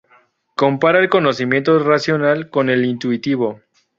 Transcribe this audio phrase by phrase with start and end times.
[0.55, 3.61] Compara el conocimiento racional con el intuitivo.